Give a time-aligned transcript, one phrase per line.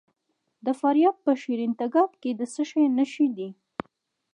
[0.65, 3.49] د فاریاب په شیرین تګاب کې د څه شي نښې دي؟